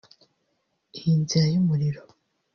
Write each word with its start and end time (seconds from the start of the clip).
iy’inzira 0.97 1.45
y’umuriro 1.53 2.01